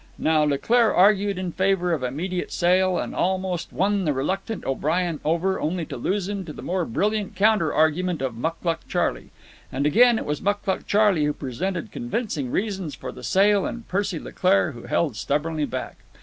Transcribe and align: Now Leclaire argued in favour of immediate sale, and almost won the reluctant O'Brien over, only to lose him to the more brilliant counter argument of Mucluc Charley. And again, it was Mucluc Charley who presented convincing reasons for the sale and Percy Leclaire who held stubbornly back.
Now 0.17 0.41
Leclaire 0.41 0.91
argued 0.95 1.37
in 1.37 1.51
favour 1.51 1.93
of 1.93 2.01
immediate 2.01 2.51
sale, 2.51 2.97
and 2.97 3.13
almost 3.13 3.71
won 3.71 4.03
the 4.03 4.13
reluctant 4.13 4.65
O'Brien 4.65 5.19
over, 5.23 5.59
only 5.59 5.85
to 5.85 5.95
lose 5.95 6.27
him 6.27 6.43
to 6.45 6.53
the 6.53 6.63
more 6.63 6.85
brilliant 6.85 7.35
counter 7.35 7.71
argument 7.71 8.19
of 8.19 8.33
Mucluc 8.33 8.79
Charley. 8.87 9.29
And 9.71 9.85
again, 9.85 10.17
it 10.17 10.25
was 10.25 10.41
Mucluc 10.41 10.87
Charley 10.87 11.23
who 11.25 11.33
presented 11.33 11.91
convincing 11.91 12.49
reasons 12.49 12.95
for 12.95 13.11
the 13.11 13.23
sale 13.23 13.63
and 13.67 13.87
Percy 13.87 14.17
Leclaire 14.17 14.71
who 14.71 14.85
held 14.87 15.15
stubbornly 15.15 15.65
back. 15.65 15.97